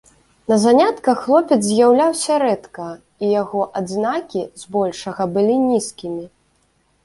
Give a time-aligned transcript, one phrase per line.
[0.51, 2.87] На занятках хлопец з'яўляўся рэдка,
[3.27, 6.25] і яго адзнакі збольшага былі нізкімі.